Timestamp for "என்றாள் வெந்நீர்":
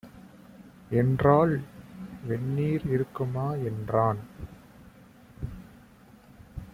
0.89-2.87